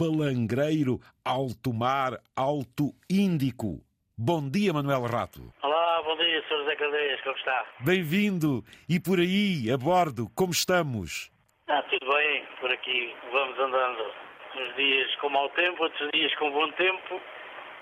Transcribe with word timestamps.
palangreiro 0.00 0.98
alto 1.22 1.74
mar, 1.74 2.12
alto 2.34 2.94
Índico. 3.10 3.84
Bom 4.16 4.48
dia, 4.48 4.72
Manuel 4.72 5.02
Rato. 5.02 5.52
Olá, 5.62 6.02
bom 6.02 6.16
dia, 6.16 6.42
Sr. 6.48 6.56
José 6.56 6.76
Cadeias, 6.76 7.20
como 7.20 7.36
está? 7.36 7.66
Bem-vindo. 7.80 8.64
E 8.88 8.98
por 8.98 9.18
aí, 9.18 9.70
a 9.70 9.76
bordo, 9.76 10.30
como 10.34 10.52
estamos? 10.52 11.30
Ah, 11.68 11.82
tudo 11.82 12.10
bem, 12.14 12.46
por 12.62 12.72
aqui 12.72 13.14
vamos 13.30 13.58
andando. 13.58 14.10
Uns 14.56 14.74
dias 14.76 15.14
com 15.16 15.28
mau 15.28 15.50
tempo, 15.50 15.82
outros 15.82 16.08
dias 16.14 16.34
com 16.36 16.50
bom 16.50 16.72
tempo, 16.72 17.20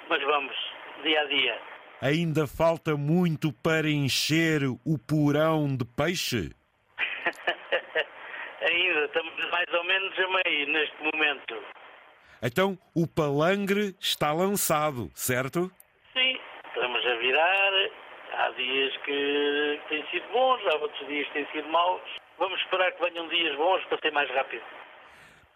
mas 0.09 0.21
vamos, 0.25 0.57
dia 1.05 1.21
a 1.21 1.25
dia. 1.27 1.57
Ainda 2.03 2.49
falta 2.49 2.97
muito 2.97 3.53
para 3.53 3.89
encher 3.89 4.63
o 4.67 4.99
porão 4.99 5.69
de 5.69 5.85
peixe? 5.85 6.51
Ainda, 8.61 9.05
estamos 9.05 9.51
mais 9.53 9.73
ou 9.73 9.85
menos 9.85 10.19
a 10.19 10.43
meio 10.43 10.67
neste 10.67 10.97
momento. 11.01 11.78
Então, 12.43 12.79
o 12.95 13.07
palangre 13.07 13.97
está 14.01 14.33
lançado, 14.33 15.11
certo? 15.15 15.71
Sim, 16.13 16.39
estamos 16.67 17.05
a 17.05 17.15
virar. 17.17 17.73
Há 18.35 18.51
dias 18.51 18.97
que 19.05 19.81
têm 19.89 20.07
sido 20.11 20.33
bons, 20.33 20.61
há 20.67 20.77
outros 20.77 21.09
dias 21.09 21.27
que 21.29 21.33
têm 21.33 21.47
sido 21.53 21.69
maus. 21.69 22.01
Vamos 22.39 22.61
esperar 22.61 22.93
que 22.93 23.03
venham 23.03 23.27
dias 23.29 23.57
bons 23.57 23.85
para 23.87 23.99
ser 23.99 24.13
mais 24.13 24.31
rápido. 24.31 24.63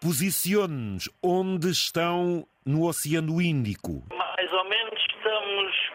Posicione-nos 0.01 1.09
onde 1.23 1.71
estão 1.71 2.45
no 2.67 2.89
Oceano 2.89 3.41
Índico. 3.41 4.03
Mais 4.13 4.53
ou 4.53 4.65
menos 4.65 5.01
estamos 5.09 5.91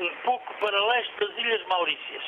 um 0.00 0.10
pouco 0.24 0.52
para 0.58 0.86
leste 0.86 1.12
das 1.20 1.38
Ilhas 1.38 1.64
Maurícias. 1.68 2.24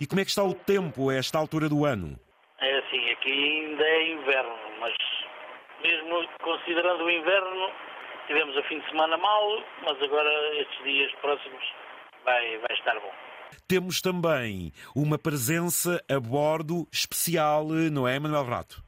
E 0.00 0.06
como 0.06 0.20
é 0.20 0.24
que 0.24 0.30
está 0.30 0.42
o 0.42 0.54
tempo 0.54 1.10
a 1.10 1.14
esta 1.14 1.38
altura 1.38 1.68
do 1.68 1.84
ano? 1.84 2.18
É 2.58 2.78
assim, 2.78 3.10
aqui 3.10 3.30
ainda 3.30 3.84
é 3.84 4.12
inverno, 4.12 4.58
mas 4.80 4.92
mesmo 5.82 6.28
considerando 6.42 7.04
o 7.04 7.10
inverno, 7.10 7.70
tivemos 8.26 8.56
a 8.56 8.62
fim 8.64 8.78
de 8.78 8.88
semana 8.88 9.16
mal, 9.16 9.62
mas 9.82 10.02
agora 10.02 10.30
estes 10.56 10.84
dias 10.84 11.12
próximos 11.20 11.62
vai, 12.24 12.58
vai 12.58 12.76
estar 12.76 12.94
bom. 13.00 13.12
Temos 13.68 14.00
também 14.00 14.72
uma 14.94 15.18
presença 15.18 16.02
a 16.08 16.20
bordo 16.20 16.86
especial, 16.92 17.66
não 17.92 18.06
é, 18.06 18.18
Manuel 18.18 18.44
Rato? 18.44 18.82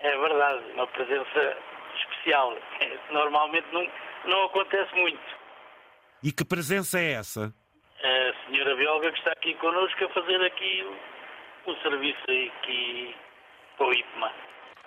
É 0.00 0.16
verdade, 0.16 0.64
uma 0.74 0.86
presença 0.88 1.56
especial. 1.96 2.56
Normalmente 3.10 3.66
não, 3.72 3.86
não 4.26 4.44
acontece 4.46 4.94
muito. 4.94 5.38
E 6.22 6.32
que 6.32 6.44
presença 6.44 6.98
é 6.98 7.12
essa? 7.12 7.54
A 8.02 8.46
senhora 8.46 8.76
bióloga 8.76 9.12
que 9.12 9.18
está 9.18 9.32
aqui 9.32 9.54
connosco 9.54 10.04
a 10.04 10.08
fazer 10.10 10.42
aqui 10.44 10.84
o, 11.66 11.70
o 11.70 11.76
serviço 11.82 12.22
aqui 12.22 13.14
para 13.76 13.86
o 13.86 13.92
IPMA. 13.92 14.32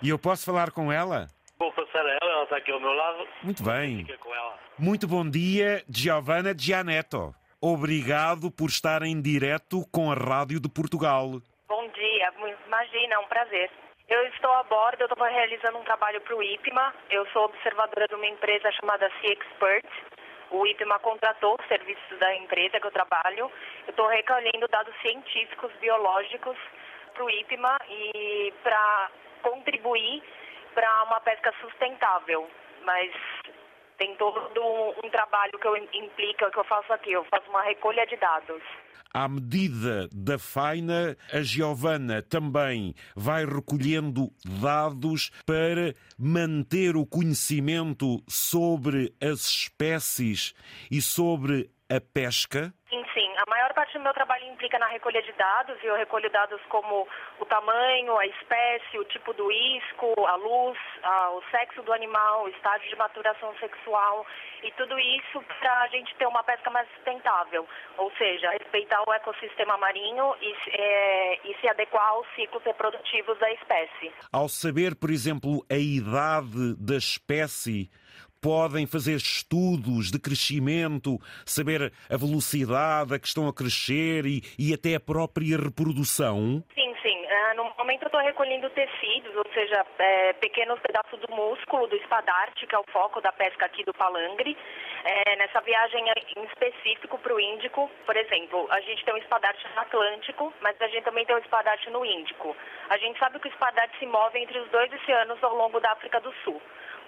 E 0.02 0.08
eu 0.08 0.18
posso 0.18 0.44
falar 0.44 0.70
com 0.70 0.90
ela? 0.90 1.26
Vou 1.62 1.70
passar 1.74 2.04
a 2.04 2.18
ela, 2.20 2.32
ela 2.32 2.42
está 2.42 2.56
aqui 2.56 2.72
ao 2.72 2.80
meu 2.80 2.92
lado. 2.92 3.24
Muito 3.40 3.62
bem. 3.62 3.98
Fica 3.98 4.18
com 4.18 4.34
ela. 4.34 4.58
Muito 4.76 5.06
bom 5.06 5.22
dia, 5.22 5.84
Giovanna 5.88 6.52
Gianetto. 6.58 7.32
Obrigado 7.60 8.50
por 8.50 8.66
estar 8.66 9.04
em 9.04 9.22
direto 9.22 9.86
com 9.92 10.10
a 10.10 10.14
Rádio 10.16 10.58
de 10.58 10.68
Portugal. 10.68 11.38
Bom 11.68 11.88
dia, 11.90 12.32
imagina, 12.66 13.14
é 13.14 13.18
um 13.20 13.28
prazer. 13.28 13.70
Eu 14.08 14.26
estou 14.26 14.50
a 14.50 14.64
bordo, 14.64 15.02
eu 15.02 15.06
estou 15.06 15.24
realizando 15.24 15.78
um 15.78 15.84
trabalho 15.84 16.20
para 16.22 16.34
o 16.34 16.42
IPMA. 16.42 16.92
Eu 17.08 17.24
sou 17.28 17.44
observadora 17.44 18.08
de 18.08 18.16
uma 18.16 18.26
empresa 18.26 18.68
chamada 18.72 19.08
Sea 19.20 19.30
Expert. 19.30 19.86
O 20.50 20.66
IPMA 20.66 20.98
contratou 20.98 21.56
os 21.60 21.68
serviços 21.68 22.18
da 22.18 22.34
empresa 22.34 22.80
que 22.80 22.86
eu 22.88 22.90
trabalho. 22.90 23.52
Eu 23.86 23.90
estou 23.90 24.08
recolhendo 24.08 24.66
dados 24.66 24.94
científicos, 25.00 25.70
biológicos 25.80 26.56
para 27.14 27.24
o 27.24 27.30
IPMA 27.30 27.78
e 27.88 28.52
para 28.64 29.10
contribuir 29.42 30.24
para 30.74 31.04
uma 31.04 31.20
pesca 31.20 31.52
sustentável. 31.60 32.48
Mas 32.84 33.12
tem 33.98 34.16
todo 34.16 34.60
um 35.04 35.10
trabalho 35.10 35.58
que 35.58 35.66
eu 35.66 35.76
implica, 35.76 36.50
que 36.50 36.58
eu 36.58 36.64
faço 36.64 36.92
aqui. 36.92 37.12
Eu 37.12 37.24
faço 37.24 37.48
uma 37.48 37.62
recolha 37.62 38.06
de 38.06 38.16
dados. 38.16 38.62
À 39.14 39.28
medida 39.28 40.08
da 40.10 40.38
faina, 40.38 41.14
a 41.30 41.42
Giovana 41.42 42.22
também 42.22 42.94
vai 43.14 43.44
recolhendo 43.44 44.30
dados 44.60 45.30
para 45.44 45.94
manter 46.18 46.96
o 46.96 47.04
conhecimento 47.04 48.22
sobre 48.26 49.14
as 49.20 49.40
espécies 49.40 50.54
e 50.90 51.02
sobre 51.02 51.70
a 51.90 52.00
pesca? 52.00 52.72
Sim, 52.88 53.04
sim. 53.12 53.28
A 53.36 53.50
maior 53.50 53.74
parte 53.74 53.91
do 53.91 53.91
meu 54.02 54.12
trabalho 54.12 54.44
implica 54.46 54.78
na 54.78 54.86
recolha 54.86 55.22
de 55.22 55.32
dados, 55.32 55.76
e 55.82 55.86
eu 55.86 55.96
recolho 55.96 56.30
dados 56.30 56.60
como 56.68 57.08
o 57.40 57.44
tamanho, 57.46 58.18
a 58.18 58.26
espécie, 58.26 58.98
o 58.98 59.04
tipo 59.04 59.32
do 59.32 59.50
isco, 59.50 60.14
a 60.26 60.36
luz, 60.36 60.78
a, 61.02 61.30
o 61.30 61.42
sexo 61.50 61.82
do 61.82 61.92
animal, 61.92 62.44
o 62.44 62.48
estágio 62.48 62.88
de 62.88 62.96
maturação 62.96 63.54
sexual, 63.58 64.26
e 64.62 64.70
tudo 64.72 64.98
isso 64.98 65.42
para 65.58 65.82
a 65.82 65.88
gente 65.88 66.14
ter 66.16 66.26
uma 66.26 66.42
pesca 66.44 66.70
mais 66.70 66.88
sustentável, 66.94 67.66
ou 67.98 68.10
seja, 68.12 68.50
respeitar 68.50 69.02
o 69.06 69.12
ecossistema 69.12 69.76
marinho 69.76 70.34
e, 70.40 70.54
é, 70.70 71.40
e 71.44 71.56
se 71.60 71.68
adequar 71.68 72.08
aos 72.10 72.26
ciclos 72.34 72.62
reprodutivos 72.64 73.38
da 73.38 73.50
espécie. 73.52 74.12
Ao 74.32 74.48
saber, 74.48 74.94
por 74.94 75.10
exemplo, 75.10 75.64
a 75.70 75.76
idade 75.76 76.76
da 76.78 76.96
espécie, 76.96 77.90
podem 78.42 78.86
fazer 78.88 79.14
estudos 79.14 80.10
de 80.10 80.18
crescimento, 80.18 81.16
saber 81.46 81.92
a 82.10 82.16
velocidade 82.16 83.14
a 83.14 83.18
que 83.18 83.28
estão 83.28 83.46
a 83.46 83.54
crescer 83.54 84.26
e, 84.26 84.42
e 84.58 84.74
até 84.74 84.96
a 84.96 85.00
própria 85.00 85.56
reprodução? 85.56 86.60
Sim, 86.74 86.92
sim. 87.00 87.18
Uh, 87.22 87.56
no 87.56 87.64
momento 87.78 88.02
eu 88.02 88.06
estou 88.06 88.20
recolhendo 88.20 88.68
tecidos, 88.70 89.36
ou 89.36 89.46
seja, 89.54 89.86
é, 89.96 90.32
pequenos 90.34 90.80
pedaços 90.80 91.20
do 91.20 91.32
músculo, 91.32 91.86
do 91.86 91.94
espadarte, 91.94 92.66
que 92.66 92.74
é 92.74 92.78
o 92.78 92.84
foco 92.92 93.20
da 93.20 93.30
pesca 93.30 93.66
aqui 93.66 93.84
do 93.84 93.94
palangre. 93.94 94.56
É, 95.04 95.36
nessa 95.36 95.60
viagem 95.60 96.04
em 96.36 96.44
específico 96.44 97.18
para 97.18 97.34
o 97.34 97.40
Índico, 97.40 97.88
por 98.06 98.16
exemplo, 98.16 98.66
a 98.70 98.80
gente 98.80 99.04
tem 99.04 99.14
um 99.14 99.18
espadarte 99.18 99.66
no 99.74 99.80
Atlântico, 99.80 100.52
mas 100.60 100.80
a 100.80 100.88
gente 100.88 101.04
também 101.04 101.24
tem 101.24 101.36
um 101.36 101.40
espadarte 101.40 101.90
no 101.90 102.04
Índico. 102.04 102.56
A 102.88 102.98
gente 102.98 103.18
sabe 103.18 103.38
que 103.38 103.48
o 103.48 103.52
espadarte 103.52 103.98
se 103.98 104.06
move 104.06 104.38
entre 104.38 104.58
os 104.58 104.68
dois 104.70 104.92
oceanos 104.92 105.42
ao 105.42 105.54
longo 105.54 105.78
da 105.80 105.92
África 105.92 106.20
do 106.20 106.32
Sul 106.44 106.60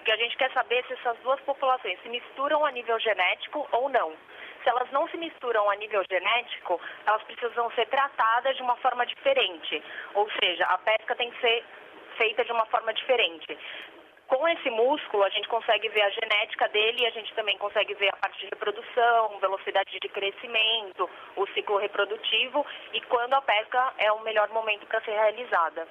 que 0.05 0.11
a 0.11 0.17
gente 0.17 0.37
quer 0.37 0.51
saber 0.53 0.85
se 0.85 0.93
essas 0.93 1.17
duas 1.19 1.41
populações 1.41 1.99
se 2.01 2.09
misturam 2.09 2.63
a 2.63 2.71
nível 2.71 2.99
genético 2.99 3.67
ou 3.71 3.89
não. 3.89 4.13
Se 4.63 4.69
elas 4.69 4.89
não 4.91 5.07
se 5.09 5.17
misturam 5.17 5.69
a 5.69 5.75
nível 5.75 6.03
genético, 6.09 6.79
elas 7.05 7.23
precisam 7.23 7.69
ser 7.71 7.87
tratadas 7.87 8.55
de 8.55 8.61
uma 8.61 8.75
forma 8.77 9.05
diferente. 9.05 9.83
Ou 10.13 10.29
seja, 10.39 10.63
a 10.65 10.77
pesca 10.77 11.15
tem 11.15 11.31
que 11.31 11.41
ser 11.41 11.63
feita 12.17 12.45
de 12.45 12.51
uma 12.51 12.65
forma 12.67 12.93
diferente. 12.93 13.57
Com 14.27 14.47
esse 14.47 14.69
músculo, 14.69 15.23
a 15.23 15.29
gente 15.29 15.47
consegue 15.47 15.87
ver 15.89 16.01
a 16.01 16.09
genética 16.09 16.67
dele 16.69 17.01
e 17.01 17.05
a 17.05 17.11
gente 17.11 17.33
também 17.33 17.57
consegue 17.57 17.93
ver 17.95 18.09
a 18.09 18.17
parte 18.17 18.39
de 18.39 18.45
reprodução, 18.45 19.37
velocidade 19.39 19.99
de 19.99 20.09
crescimento, 20.09 21.09
o 21.35 21.45
ciclo 21.47 21.77
reprodutivo 21.77 22.65
e 22.93 23.01
quando 23.01 23.33
a 23.33 23.41
pesca 23.41 23.93
é 23.97 24.11
o 24.11 24.21
melhor 24.21 24.49
momento 24.49 24.85
para 24.87 25.01
ser 25.01 25.11
realizada. 25.11 25.87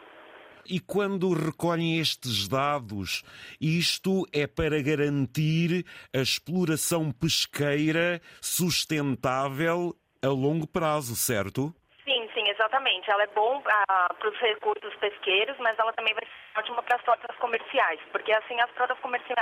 E 0.66 0.80
quando 0.80 1.32
recolhem 1.32 1.98
estes 1.98 2.48
dados, 2.48 3.22
isto 3.60 4.26
é 4.32 4.46
para 4.46 4.82
garantir 4.82 5.84
a 6.14 6.18
exploração 6.18 7.10
pesqueira 7.12 8.20
sustentável 8.40 9.94
a 10.22 10.28
longo 10.28 10.66
prazo, 10.66 11.14
certo? 11.14 11.74
Sim, 12.04 12.28
sim, 12.34 12.48
exatamente. 12.48 13.10
Ela 13.10 13.22
é 13.22 13.26
bom 13.28 13.62
ah, 13.66 14.14
para 14.18 14.28
os 14.28 14.38
recursos 14.38 14.94
pesqueiros, 14.96 15.56
mas 15.58 15.78
ela 15.78 15.92
também 15.94 16.12
vai 16.14 16.24
ser 16.24 16.60
ótima 16.60 16.82
para 16.82 16.96
as 16.96 17.02
frotas 17.02 17.36
comerciais, 17.38 17.98
porque 18.12 18.30
assim 18.32 18.60
as 18.60 18.70
frotas 18.72 18.98
comerciais, 18.98 19.34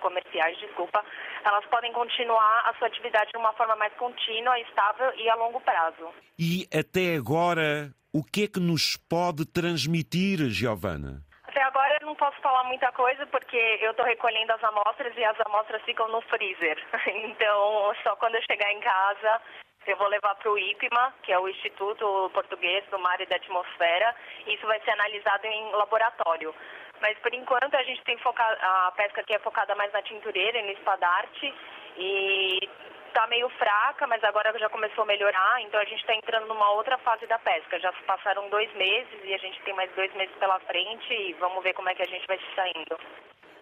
comerciais, 0.00 0.58
desculpa, 0.58 1.04
elas 1.44 1.64
podem 1.66 1.92
continuar 1.92 2.68
a 2.68 2.74
sua 2.78 2.86
atividade 2.86 3.30
de 3.32 3.38
uma 3.38 3.52
forma 3.54 3.76
mais 3.76 3.92
contínua, 3.94 4.58
estável 4.60 5.12
e 5.16 5.28
a 5.28 5.34
longo 5.34 5.60
prazo. 5.60 6.08
E 6.38 6.66
até 6.72 7.16
agora, 7.16 7.92
o 8.18 8.24
que 8.24 8.44
é 8.44 8.48
que 8.48 8.58
nos 8.58 8.96
pode 8.96 9.46
transmitir, 9.46 10.50
Giovana? 10.50 11.22
Até 11.46 11.62
agora 11.62 11.98
não 12.02 12.16
posso 12.16 12.36
falar 12.40 12.64
muita 12.64 12.90
coisa 12.90 13.24
porque 13.26 13.56
eu 13.80 13.92
estou 13.92 14.04
recolhendo 14.04 14.52
as 14.52 14.64
amostras 14.64 15.16
e 15.16 15.24
as 15.24 15.38
amostras 15.46 15.80
ficam 15.82 16.08
no 16.08 16.20
freezer. 16.22 16.76
Então, 17.06 17.94
só 18.02 18.16
quando 18.16 18.34
eu 18.34 18.42
chegar 18.50 18.72
em 18.72 18.80
casa, 18.80 19.40
eu 19.86 19.96
vou 19.96 20.08
levar 20.08 20.34
para 20.34 20.50
o 20.50 20.58
IPMA, 20.58 21.14
que 21.22 21.32
é 21.32 21.38
o 21.38 21.48
Instituto 21.48 22.30
Português 22.34 22.84
do 22.90 22.98
Mar 22.98 23.20
e 23.20 23.26
da 23.26 23.36
Atmosfera, 23.36 24.14
isso 24.48 24.66
vai 24.66 24.80
ser 24.80 24.90
analisado 24.90 25.46
em 25.46 25.70
laboratório. 25.70 26.52
Mas 27.00 27.16
por 27.18 27.32
enquanto 27.32 27.74
a 27.76 27.82
gente 27.84 28.02
tem 28.02 28.18
focado, 28.18 28.58
a 28.60 28.92
pesca 28.96 29.20
aqui 29.20 29.34
é 29.34 29.38
focada 29.38 29.76
mais 29.76 29.92
na 29.92 30.02
tintureira 30.02 30.58
e 30.58 30.62
no 30.62 30.72
espadarte, 30.72 31.54
e 31.96 32.68
está 33.08 33.26
meio 33.26 33.48
fraca, 33.50 34.06
mas 34.06 34.22
agora 34.24 34.56
já 34.58 34.68
começou 34.68 35.04
a 35.04 35.06
melhorar, 35.06 35.60
então 35.62 35.80
a 35.80 35.84
gente 35.84 36.00
está 36.00 36.14
entrando 36.14 36.46
numa 36.46 36.70
outra 36.72 36.96
fase 36.98 37.26
da 37.26 37.38
pesca. 37.38 37.80
Já 37.80 37.92
se 37.92 38.02
passaram 38.04 38.48
dois 38.48 38.72
meses 38.74 39.20
e 39.24 39.34
a 39.34 39.38
gente 39.38 39.60
tem 39.62 39.74
mais 39.74 39.90
dois 39.94 40.12
meses 40.14 40.34
pela 40.36 40.60
frente 40.60 41.12
e 41.12 41.32
vamos 41.34 41.62
ver 41.62 41.74
como 41.74 41.88
é 41.88 41.94
que 41.94 42.02
a 42.02 42.06
gente 42.06 42.26
vai 42.26 42.38
se 42.38 42.54
saindo. 42.54 42.98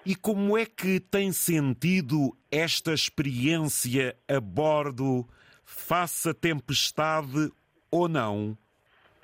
E 0.05 0.15
como 0.15 0.57
é 0.57 0.65
que 0.65 1.01
tem 1.01 1.33
sentido 1.33 2.31
esta 2.53 2.93
experiência 2.93 4.17
a 4.29 4.41
bordo, 4.41 5.27
faça 5.65 6.33
tempestade 6.33 7.51
ou 7.91 8.09
não? 8.09 8.57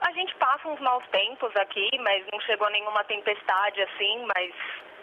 A 0.00 0.12
gente 0.12 0.34
passa 0.34 0.68
uns 0.68 0.80
maus 0.80 1.06
tempos 1.08 1.54
aqui, 1.54 1.88
mas 2.00 2.26
não 2.32 2.40
chegou 2.40 2.68
nenhuma 2.70 3.04
tempestade 3.04 3.80
assim, 3.82 4.26
mas 4.34 4.52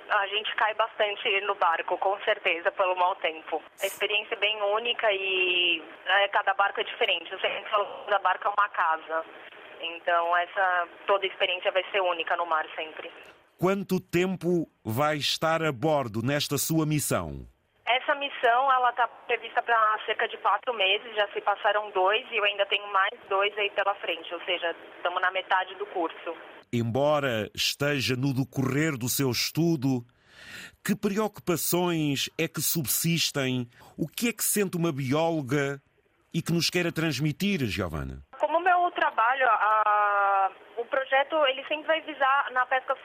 A 0.09 0.27
gente 0.27 0.55
cai 0.55 0.73
bastante 0.73 1.41
no 1.41 1.55
barco, 1.55 1.97
com 1.97 2.19
certeza, 2.21 2.71
pelo 2.71 2.95
mau 2.95 3.15
tempo. 3.17 3.61
A 3.81 3.85
experiência 3.85 4.33
é 4.33 4.39
bem 4.39 4.61
única 4.61 5.11
e 5.11 5.83
é, 6.05 6.27
cada 6.29 6.53
barco 6.55 6.81
é 6.81 6.83
diferente. 6.83 7.29
Você 7.29 7.47
fala 7.69 7.85
que 7.85 8.05
cada 8.05 8.19
barco 8.19 8.47
é 8.47 8.49
uma 8.49 8.69
casa. 8.69 9.25
Então, 9.81 10.35
essa 10.37 10.87
toda 11.05 11.25
experiência 11.25 11.71
vai 11.71 11.83
ser 11.91 12.01
única 12.01 12.35
no 12.35 12.45
mar 12.45 12.65
sempre. 12.75 13.11
Quanto 13.59 13.99
tempo 13.99 14.67
vai 14.83 15.17
estar 15.17 15.61
a 15.61 15.71
bordo 15.71 16.21
nesta 16.23 16.57
sua 16.57 16.85
missão? 16.85 17.45
Essa 17.85 18.13
missão 18.15 18.71
ela 18.71 18.91
está 18.91 19.07
prevista 19.27 19.61
para 19.61 19.99
cerca 20.05 20.27
de 20.27 20.37
quatro 20.37 20.73
meses, 20.73 21.15
já 21.15 21.27
se 21.29 21.41
passaram 21.41 21.89
dois 21.91 22.25
e 22.31 22.37
eu 22.37 22.43
ainda 22.43 22.65
tenho 22.67 22.87
mais 22.87 23.19
dois 23.27 23.55
aí 23.57 23.69
pela 23.71 23.95
frente, 23.95 24.33
ou 24.33 24.39
seja, 24.41 24.75
estamos 24.95 25.21
na 25.21 25.31
metade 25.31 25.73
do 25.75 25.85
curso. 25.87 26.37
Embora 26.71 27.49
esteja 27.55 28.15
no 28.15 28.31
decorrer 28.31 28.95
do 28.95 29.09
seu 29.09 29.31
estudo, 29.31 30.05
que 30.85 30.95
preocupações 30.95 32.29
é 32.37 32.47
que 32.47 32.61
subsistem? 32.61 33.67
O 33.97 34.07
que 34.07 34.29
é 34.29 34.33
que 34.33 34.43
sente 34.43 34.77
uma 34.77 34.91
bióloga 34.91 35.81
e 36.31 36.43
que 36.43 36.53
nos 36.53 36.69
queira 36.69 36.91
transmitir, 36.91 37.65
Giovana? 37.65 38.21
Como 38.39 38.59
meu 38.59 38.91
trabalho, 38.91 39.47
a... 39.49 40.51
o 40.77 40.85
projeto 40.85 41.43
ele 41.47 41.65
sempre 41.65 41.87
vai 41.87 42.01
visar 42.01 42.51
na 42.51 42.63
pesca 42.67 42.95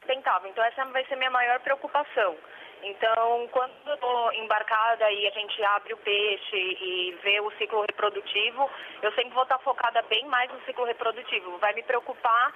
sustentável, 0.00 0.50
então 0.50 0.64
essa 0.64 0.82
vai 0.86 1.04
ser 1.04 1.16
minha 1.16 1.30
maior 1.30 1.60
preocupação. 1.60 2.34
Então, 2.82 3.48
quando 3.50 3.72
eu 3.86 3.94
estou 3.94 4.32
embarcada 4.34 5.10
e 5.10 5.26
a 5.26 5.30
gente 5.30 5.62
abre 5.62 5.94
o 5.94 5.96
peixe 5.98 6.56
e 6.56 7.18
vê 7.22 7.40
o 7.40 7.50
ciclo 7.52 7.80
reprodutivo, 7.80 8.68
eu 9.02 9.10
sempre 9.12 9.32
vou 9.32 9.44
estar 9.44 9.58
focada 9.60 10.02
bem 10.02 10.26
mais 10.26 10.52
no 10.52 10.60
ciclo 10.66 10.84
reprodutivo. 10.84 11.56
Vai 11.58 11.72
me 11.72 11.82
preocupar 11.82 12.52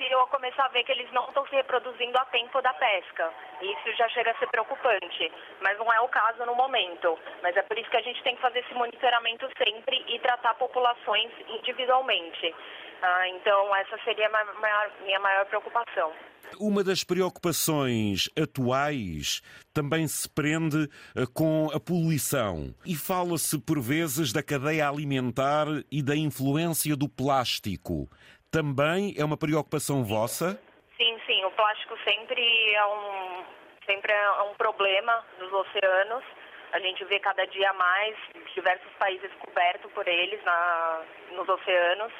se 0.00 0.10
eu 0.10 0.26
começar 0.28 0.64
a 0.64 0.68
ver 0.68 0.82
que 0.84 0.92
eles 0.92 1.12
não 1.12 1.28
estão 1.28 1.46
se 1.46 1.54
reproduzindo 1.54 2.16
a 2.16 2.24
tempo 2.26 2.62
da 2.62 2.72
pesca. 2.72 3.30
Isso 3.60 3.92
já 3.98 4.08
chega 4.08 4.30
a 4.30 4.38
ser 4.38 4.46
preocupante, 4.46 5.30
mas 5.60 5.76
não 5.76 5.92
é 5.92 6.00
o 6.00 6.08
caso 6.08 6.42
no 6.46 6.54
momento. 6.54 7.18
Mas 7.42 7.54
é 7.54 7.60
por 7.60 7.78
isso 7.78 7.90
que 7.90 7.98
a 7.98 8.02
gente 8.02 8.22
tem 8.22 8.34
que 8.34 8.40
fazer 8.40 8.60
esse 8.60 8.72
monitoramento 8.72 9.46
sempre 9.58 10.02
e 10.08 10.18
tratar 10.20 10.54
populações 10.54 11.30
individualmente. 11.48 12.54
Ah, 13.02 13.28
então, 13.28 13.76
essa 13.76 13.98
seria 14.02 14.26
a 14.26 14.54
maior, 14.54 14.90
minha 15.02 15.20
maior 15.20 15.44
preocupação. 15.46 16.12
Uma 16.58 16.82
das 16.82 17.04
preocupações 17.04 18.28
atuais 18.38 19.42
também 19.72 20.08
se 20.08 20.28
prende 20.28 20.88
eh, 21.14 21.24
com 21.32 21.70
a 21.72 21.78
poluição 21.78 22.74
e 22.84 22.96
fala-se 22.96 23.58
por 23.60 23.80
vezes 23.80 24.32
da 24.32 24.42
cadeia 24.42 24.88
alimentar 24.88 25.66
e 25.90 26.02
da 26.02 26.16
influência 26.16 26.96
do 26.96 27.08
plástico. 27.08 28.08
Também 28.50 29.14
é 29.16 29.24
uma 29.24 29.36
preocupação 29.36 30.02
vossa? 30.04 30.60
Sim, 30.96 31.16
sim. 31.26 31.44
O 31.44 31.50
plástico 31.52 31.96
sempre 32.04 32.42
é 32.74 32.86
um, 32.86 33.44
sempre 33.86 34.12
é 34.12 34.42
um 34.42 34.54
problema 34.54 35.24
dos 35.38 35.52
oceanos. 35.52 36.24
A 36.72 36.80
gente 36.80 37.04
vê 37.04 37.18
cada 37.20 37.44
dia 37.46 37.72
mais 37.74 38.16
diversos 38.54 38.90
países 38.98 39.30
cobertos 39.38 39.90
por 39.92 40.06
eles 40.06 40.42
na, 40.44 41.02
nos 41.32 41.48
oceanos. 41.48 42.12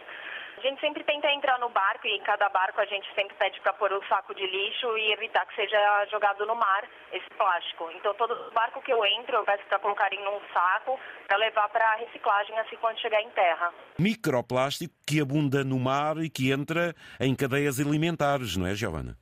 A 0.56 0.61
gente 0.61 0.81
sempre 0.81 1.02
tenta 1.05 1.31
entrar 1.32 1.58
no 1.58 1.69
barco 1.69 2.06
e 2.06 2.17
em 2.17 2.23
cada 2.23 2.49
barco 2.49 2.81
a 2.81 2.85
gente 2.85 3.06
sempre 3.14 3.35
pede 3.37 3.61
para 3.61 3.73
pôr 3.73 3.93
o 3.93 4.05
saco 4.06 4.35
de 4.35 4.47
lixo 4.47 4.97
e 4.99 5.12
evitar 5.12 5.47
que 5.47 5.55
seja 5.55 6.06
jogado 6.11 6.44
no 6.47 6.55
mar 6.55 6.85
esse 7.12 7.29
plástico. 7.37 7.91
Então 7.94 8.14
todo 8.14 8.50
barco 8.52 8.82
que 8.82 8.93
eu 8.93 9.05
entro 9.05 9.37
eu 9.37 9.44
peço 9.44 9.64
para 9.67 9.79
colocarem 9.79 10.23
num 10.25 10.41
saco 10.52 10.99
para 11.26 11.37
levar 11.37 11.69
para 11.69 11.97
reciclagem 11.97 12.58
assim 12.58 12.76
quando 12.76 13.00
chegar 13.00 13.23
em 13.23 13.31
terra. 13.31 13.73
Microplástico 13.99 14.94
que 15.06 15.20
abunda 15.20 15.64
no 15.64 15.79
mar 15.79 16.19
e 16.19 16.29
que 16.29 16.52
entra 16.52 16.94
em 17.19 17.35
cadeias 17.35 17.81
alimentares, 17.81 18.56
não 18.56 18.67
é, 18.67 18.75
Giovana? 18.75 19.17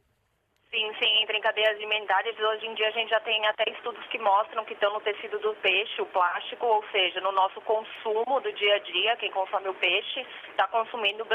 Cadeias 1.58 1.76
alimentares, 1.76 2.38
hoje 2.38 2.66
em 2.66 2.75
dia 2.76 2.87
a 2.87 2.93
gente 2.93 3.10
já 3.10 3.19
tem 3.19 3.44
até 3.46 3.69
estudos 3.72 4.06
que 4.12 4.19
mostram 4.19 4.64
que 4.64 4.75
estão 4.75 4.93
no 4.93 5.00
tecido 5.00 5.40
do 5.40 5.56
peixe, 5.56 6.00
o 6.00 6.06
plástico, 6.06 6.64
ou 6.64 6.84
seja, 6.93 7.20
no 7.20 7.32
nosso 7.32 7.60
consumo 7.62 8.40
do 8.40 8.52
dia 8.52 8.76
a 8.76 8.78
dia, 8.78 9.16
quem 9.16 9.28
consome 9.32 9.69
o 9.69 9.75
peixe 9.75 10.25
está 10.50 10.69
consumindo 10.69 11.26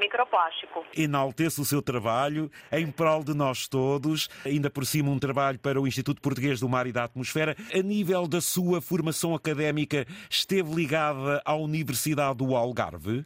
microplástico. 0.00 0.84
Enalteça 0.96 1.62
o 1.62 1.64
seu 1.64 1.80
trabalho 1.80 2.50
em 2.72 2.90
prol 2.90 3.22
de 3.22 3.32
nós 3.32 3.68
todos, 3.68 4.28
ainda 4.44 4.68
por 4.68 4.84
cima 4.84 5.08
um 5.08 5.20
trabalho 5.20 5.60
para 5.60 5.80
o 5.80 5.86
Instituto 5.86 6.20
Português 6.20 6.58
do 6.58 6.68
Mar 6.68 6.88
e 6.88 6.92
da 6.92 7.04
Atmosfera. 7.04 7.54
A 7.72 7.80
nível 7.80 8.26
da 8.26 8.40
sua 8.40 8.80
formação 8.80 9.36
académica, 9.36 10.04
esteve 10.28 10.74
ligada 10.74 11.40
à 11.44 11.54
Universidade 11.54 12.38
do 12.38 12.56
Algarve? 12.56 13.24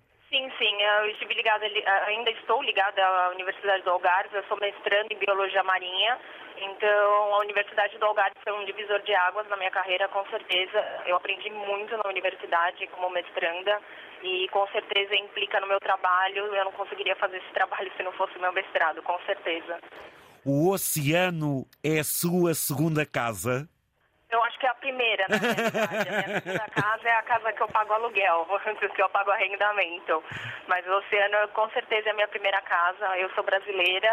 Eu 0.84 1.10
estive 1.10 1.34
ligada, 1.34 1.64
ainda 2.06 2.31
estou 2.31 2.62
ligada 2.62 3.04
à 3.04 3.31
Universidade 3.31 3.82
do 3.82 3.90
Algarve, 3.90 4.34
eu 4.34 4.44
sou 4.44 4.58
mestrando 4.58 5.12
em 5.12 5.19
Biologia 5.19 5.62
Marinha, 5.62 6.19
então 6.56 7.34
a 7.34 7.38
Universidade 7.38 7.98
do 7.98 8.06
Algarve 8.06 8.34
foi 8.42 8.52
um 8.52 8.64
divisor 8.64 9.00
de 9.02 9.14
águas 9.14 9.48
na 9.48 9.56
minha 9.56 9.70
carreira, 9.70 10.08
com 10.08 10.25
certeza. 10.26 10.78
Eu 11.06 11.16
aprendi 11.16 11.50
muito 11.50 11.96
na 11.96 12.08
universidade 12.08 12.86
como 12.88 13.10
mestranda 13.10 13.81
e 14.22 14.48
com 14.48 14.66
certeza 14.69 15.14
implica 15.16 15.60
no 15.60 15.66
meu 15.66 15.81
trabalho, 15.81 16.54
eu 16.54 16.64
não 16.64 16.72
conseguiria 16.72 17.16
fazer 17.16 17.38
esse 17.38 17.52
trabalho 17.52 17.90
se 17.96 18.02
não 18.02 18.12
fosse 18.12 18.38
meu 18.38 18.52
mestrado, 18.52 19.02
com 19.02 19.19
certeza. 19.26 19.78
O 20.44 20.70
oceano 20.70 21.66
é 21.82 22.00
a 22.00 22.04
sua 22.04 22.54
segunda 22.54 23.06
casa? 23.06 23.69
Eu 24.34 24.42
acho 24.42 24.58
que 24.58 24.66
é 24.66 24.69
a 24.69 24.75
primeira, 24.75 25.26
na 25.28 25.38
verdade. 25.38 26.08
A 26.08 26.26
minha 26.26 26.40
segunda 26.40 26.69
casa 26.70 27.08
é 27.08 27.12
a 27.12 27.22
casa 27.22 27.52
que 27.52 27.62
eu 27.62 27.69
pago 27.69 27.92
aluguel, 27.92 28.46
que 28.96 29.00
eu 29.02 29.08
pago 29.10 29.31
arrendamento. 29.31 30.25
Mas 30.66 30.84
o 30.88 30.90
oceano, 30.98 31.48
com 31.50 31.70
certeza, 31.70 32.08
é 32.08 32.10
a 32.10 32.14
minha 32.14 32.26
primeira 32.26 32.60
casa. 32.62 33.16
Eu 33.16 33.31
sou 33.31 33.44
brasileira, 33.44 34.10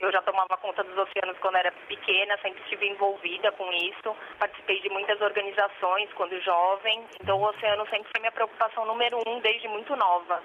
eu 0.00 0.10
já 0.10 0.20
tomava 0.22 0.56
conta 0.56 0.82
dos 0.82 0.98
oceanos 0.98 1.38
quando 1.38 1.54
era 1.54 1.70
pequena, 1.86 2.36
sempre 2.38 2.60
estive 2.62 2.88
envolvida 2.88 3.52
com 3.52 3.70
isso. 3.72 4.16
Participei 4.40 4.80
de 4.80 4.90
muitas 4.90 5.20
organizações 5.20 6.12
quando 6.14 6.40
jovem. 6.40 7.06
Então, 7.22 7.38
o 7.38 7.44
oceano 7.44 7.86
sempre 7.90 8.10
foi 8.10 8.20
minha 8.20 8.32
preocupação 8.32 8.84
número 8.86 9.22
um 9.24 9.38
desde 9.38 9.68
muito 9.68 9.94
nova. 9.94 10.42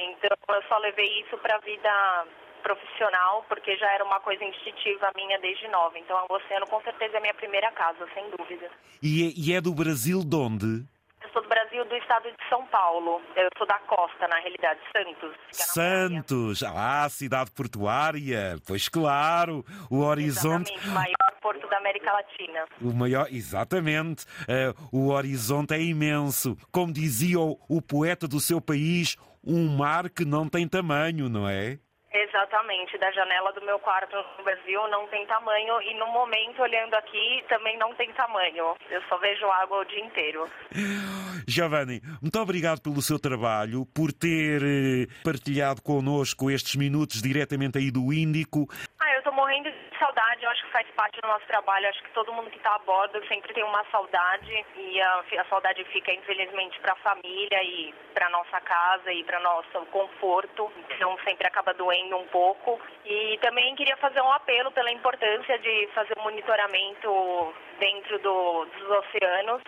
Então, 0.00 0.36
eu 0.48 0.62
só 0.64 0.78
levei 0.78 1.20
isso 1.20 1.38
para 1.38 1.54
a 1.54 1.60
vida 1.60 2.26
profissional, 2.64 3.44
porque 3.46 3.76
já 3.76 3.92
era 3.92 4.02
uma 4.02 4.18
coisa 4.20 4.42
instintiva 4.42 5.12
minha 5.14 5.38
desde 5.38 5.68
nova. 5.68 5.98
Então, 5.98 6.16
o 6.28 6.34
oceano 6.34 6.66
com 6.66 6.80
certeza 6.80 7.16
é 7.16 7.18
a 7.18 7.20
minha 7.20 7.34
primeira 7.34 7.70
casa, 7.72 8.08
sem 8.14 8.24
dúvida. 8.30 8.70
E 9.02 9.28
é, 9.28 9.32
e 9.36 9.54
é 9.54 9.60
do 9.60 9.74
Brasil 9.74 10.24
de 10.24 10.34
onde? 10.34 10.86
Eu 11.22 11.30
sou 11.32 11.42
do 11.42 11.48
Brasil, 11.48 11.84
do 11.84 11.96
estado 11.96 12.24
de 12.24 12.48
São 12.48 12.66
Paulo. 12.66 13.20
Eu 13.36 13.48
sou 13.58 13.66
da 13.66 13.78
costa, 13.80 14.26
na 14.28 14.38
realidade, 14.40 14.80
Santos. 14.96 15.36
Santos, 15.52 16.62
ah, 16.62 17.06
cidade 17.10 17.50
portuária. 17.50 18.56
Pois 18.66 18.88
claro, 18.88 19.64
o 19.90 20.00
horizonte. 20.00 20.72
Exatamente, 20.72 20.88
o 20.88 20.92
maior 20.92 21.40
porto 21.42 21.68
da 21.68 21.76
América 21.76 22.12
Latina. 22.12 22.64
O 22.80 22.92
maior, 22.94 23.26
exatamente. 23.30 24.24
Uh, 24.42 24.88
o 24.90 25.10
horizonte 25.10 25.74
é 25.74 25.80
imenso. 25.80 26.56
Como 26.72 26.92
dizia 26.92 27.38
o, 27.38 27.58
o 27.68 27.82
poeta 27.82 28.26
do 28.26 28.40
seu 28.40 28.60
país, 28.60 29.16
um 29.42 29.76
mar 29.76 30.08
que 30.08 30.24
não 30.24 30.48
tem 30.48 30.66
tamanho, 30.66 31.28
não 31.28 31.46
é? 31.48 31.78
Exatamente, 32.34 32.98
da 32.98 33.12
janela 33.12 33.52
do 33.52 33.64
meu 33.64 33.78
quarto 33.78 34.16
no 34.36 34.42
Brasil 34.42 34.88
não 34.88 35.06
tem 35.06 35.24
tamanho 35.24 35.80
e 35.82 35.94
no 35.94 36.08
momento 36.08 36.60
olhando 36.62 36.92
aqui 36.94 37.44
também 37.48 37.78
não 37.78 37.94
tem 37.94 38.12
tamanho. 38.12 38.74
Eu 38.90 39.00
só 39.08 39.16
vejo 39.18 39.46
água 39.46 39.78
o 39.78 39.84
dia 39.84 40.04
inteiro. 40.04 40.50
Giovanni, 41.46 42.02
muito 42.20 42.36
obrigado 42.40 42.82
pelo 42.82 43.00
seu 43.00 43.20
trabalho, 43.20 43.86
por 43.94 44.12
ter 44.12 44.60
eh, 44.64 45.06
partilhado 45.22 45.80
connosco 45.80 46.50
estes 46.50 46.74
minutos 46.74 47.22
diretamente 47.22 47.78
aí 47.78 47.92
do 47.92 48.12
Índico. 48.12 48.66
Ah, 48.98 49.12
eu 49.12 49.18
estou 49.18 49.32
morrendo 49.32 49.70
de 49.70 49.98
saudade, 49.98 50.42
eu 50.42 50.50
acho 50.50 50.63
que 50.63 50.63
faz 50.74 50.90
parte 50.96 51.20
do 51.20 51.28
nosso 51.28 51.46
trabalho. 51.46 51.88
Acho 51.88 52.02
que 52.02 52.10
todo 52.10 52.32
mundo 52.32 52.50
que 52.50 52.56
está 52.56 52.74
a 52.74 52.78
bordo 52.80 53.24
sempre 53.28 53.54
tem 53.54 53.62
uma 53.62 53.84
saudade 53.92 54.66
e 54.74 55.00
a, 55.00 55.24
a 55.38 55.44
saudade 55.44 55.84
fica, 55.84 56.12
infelizmente, 56.12 56.80
para 56.80 56.94
a 56.94 56.96
família 56.96 57.62
e 57.62 57.94
para 58.12 58.28
nossa 58.30 58.60
casa 58.60 59.12
e 59.12 59.22
para 59.22 59.38
nosso 59.38 59.86
conforto. 59.92 60.72
Então 60.90 61.16
sempre 61.22 61.46
acaba 61.46 61.72
doendo 61.74 62.16
um 62.16 62.26
pouco. 62.26 62.80
E 63.04 63.38
também 63.40 63.76
queria 63.76 63.96
fazer 63.98 64.20
um 64.20 64.32
apelo 64.32 64.72
pela 64.72 64.90
importância 64.90 65.56
de 65.60 65.88
fazer 65.94 66.16
monitoramento 66.18 67.54
dentro 67.78 68.18
do, 68.18 68.64
dos 68.64 68.90
oceanos 68.90 69.62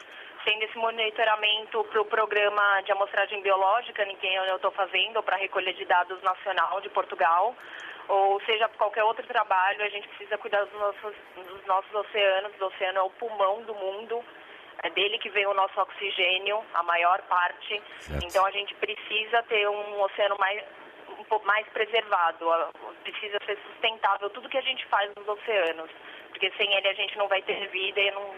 tendo 0.44 0.62
esse 0.62 0.78
monitoramento 0.78 1.82
para 1.90 2.00
o 2.00 2.04
programa 2.04 2.80
de 2.82 2.92
amostragem 2.92 3.42
biológica, 3.42 4.04
em 4.04 4.14
quem 4.16 4.32
eu 4.32 4.54
estou 4.54 4.70
fazendo, 4.70 5.20
para 5.20 5.36
recolha 5.36 5.74
de 5.74 5.84
dados 5.84 6.22
nacional 6.22 6.80
de 6.80 6.88
Portugal, 6.90 7.52
ou 8.08 8.40
seja, 8.42 8.68
qualquer 8.76 9.04
outro 9.04 9.26
trabalho, 9.26 9.82
a 9.82 9.88
gente 9.88 10.08
precisa 10.08 10.38
cuidar 10.38 10.64
dos 10.64 10.72
nossos, 10.74 11.14
dos 11.34 11.66
nossos 11.66 11.94
oceanos. 11.94 12.52
O 12.60 12.64
oceano 12.66 12.98
é 12.98 13.02
o 13.02 13.10
pulmão 13.10 13.62
do 13.62 13.74
mundo, 13.74 14.24
é 14.82 14.90
dele 14.90 15.18
que 15.18 15.30
vem 15.30 15.46
o 15.46 15.54
nosso 15.54 15.80
oxigênio, 15.80 16.64
a 16.74 16.82
maior 16.82 17.20
parte. 17.22 17.82
Certo. 17.98 18.24
Então 18.24 18.44
a 18.46 18.50
gente 18.50 18.74
precisa 18.76 19.42
ter 19.44 19.68
um 19.68 20.00
oceano 20.02 20.36
mais 20.38 20.62
um 21.18 21.24
pouco 21.24 21.46
mais 21.46 21.66
preservado, 21.68 22.46
precisa 23.02 23.38
ser 23.46 23.58
sustentável 23.66 24.28
tudo 24.30 24.48
que 24.48 24.58
a 24.58 24.62
gente 24.62 24.84
faz 24.86 25.10
nos 25.16 25.26
oceanos, 25.26 25.90
porque 26.28 26.50
sem 26.56 26.72
ele 26.74 26.88
a 26.88 26.94
gente 26.94 27.16
não 27.16 27.28
vai 27.28 27.40
ter 27.42 27.68
vida 27.68 28.00
e 28.00 28.10
não 28.10 28.34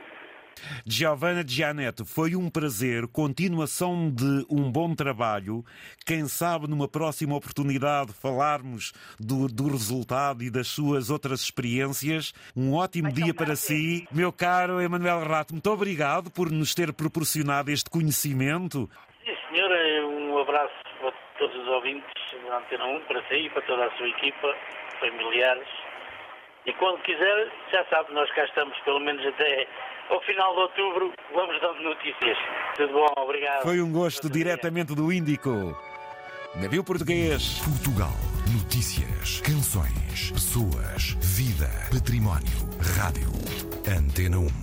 Giovanna 0.87 1.45
Gianetto, 1.47 2.05
foi 2.05 2.35
um 2.37 2.49
prazer, 2.51 3.07
continuação 3.09 4.11
de 4.11 4.47
um 4.51 4.71
bom 4.71 4.95
trabalho. 4.95 5.65
Quem 6.05 6.27
sabe 6.27 6.69
numa 6.69 6.89
próxima 6.89 7.37
oportunidade 7.37 8.13
falarmos 8.13 8.93
do, 9.19 9.49
do 9.49 9.69
resultado 9.69 10.43
e 10.43 10.51
das 10.51 10.69
suas 10.69 11.11
outras 11.11 11.41
experiências. 11.41 12.33
Um 12.57 12.75
ótimo 12.75 13.13
dia 13.13 13.35
para 13.35 13.57
si. 13.57 14.07
Meu 14.13 14.33
caro 14.33 14.81
Emanuel 14.81 15.25
Rato, 15.25 15.53
muito 15.53 15.71
obrigado 15.71 16.31
por 16.31 16.51
nos 16.51 16.75
ter 16.75 16.93
proporcionado 16.93 17.71
este 17.71 17.91
conhecimento. 17.91 18.89
Sim, 19.25 19.37
senhora, 19.51 20.07
um 20.07 20.39
abraço 20.39 20.75
para 21.01 21.13
todos 21.39 21.57
os 21.57 21.69
ouvintes 21.69 22.11
da 22.47 22.59
Antena 22.59 22.87
1, 22.87 23.01
para 23.01 23.23
si 23.29 23.35
e 23.35 23.51
para 23.51 23.63
toda 23.63 23.87
a 23.87 23.91
sua 23.97 24.09
equipa, 24.09 24.55
familiares. 25.01 25.69
E 26.67 26.73
quando 26.75 27.01
quiser, 27.03 27.51
já 27.73 27.85
sabe, 27.87 28.13
nós 28.13 28.31
cá 28.33 28.45
estamos 28.45 28.79
pelo 28.81 29.01
menos 29.01 29.25
até 29.27 29.67
ao 30.11 30.21
final 30.23 30.55
de 30.55 30.61
outubro, 30.61 31.13
vamos 31.35 31.61
dando 31.61 31.83
notícias. 31.83 32.37
Tudo 32.77 32.93
bom, 32.93 33.23
obrigado. 33.23 33.63
Foi 33.63 33.81
um 33.81 33.93
gosto 33.93 34.29
diretamente 34.31 34.95
do 34.95 35.13
Índico. 35.13 35.77
Navio 36.57 36.83
português. 36.83 37.61
Portugal. 37.65 38.13
Notícias, 38.53 39.41
canções, 39.43 40.33
pessoas, 40.33 41.17
vida, 41.21 41.69
património, 41.93 42.59
rádio. 42.97 43.29
Antena 43.87 44.39
1. 44.39 44.59